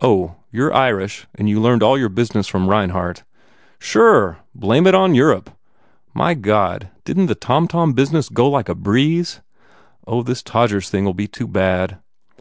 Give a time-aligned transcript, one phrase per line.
[0.00, 3.22] Oh, you re Irish and you learned all your business from Reinhardt."
[3.78, 4.38] "Sure!
[4.56, 5.50] Blame it on Europe!
[6.12, 9.40] My God, didn t the tomtom business go like a breeze?
[10.04, 11.98] Oh, this Todgers thing ll be too bad.